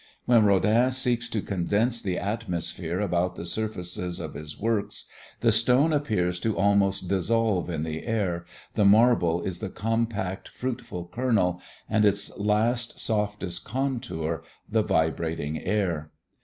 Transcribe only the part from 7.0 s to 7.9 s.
dissolve in